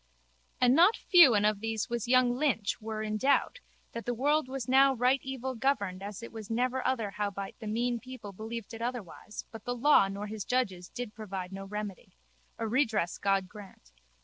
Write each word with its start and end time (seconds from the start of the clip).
And 0.59 0.73
not 0.73 0.97
few 0.97 1.35
and 1.35 1.45
of 1.45 1.59
these 1.59 1.87
was 1.87 2.07
young 2.07 2.35
Lynch 2.35 2.81
were 2.81 3.03
in 3.03 3.17
doubt 3.17 3.59
that 3.91 4.07
the 4.07 4.15
world 4.15 4.47
was 4.47 4.67
now 4.67 4.95
right 4.95 5.19
evil 5.21 5.53
governed 5.53 6.01
as 6.01 6.23
it 6.23 6.31
was 6.31 6.49
never 6.49 6.83
other 6.87 7.11
howbeit 7.11 7.59
the 7.59 7.67
mean 7.67 7.99
people 7.99 8.31
believed 8.31 8.73
it 8.73 8.81
otherwise 8.81 9.45
but 9.51 9.63
the 9.63 9.75
law 9.75 10.07
nor 10.07 10.25
his 10.25 10.43
judges 10.43 10.89
did 10.89 11.13
provide 11.13 11.51
no 11.51 11.65
remedy. 11.65 12.15
A 12.57 12.67
redress 12.67 13.19
God 13.19 13.47
grant. 13.47 13.91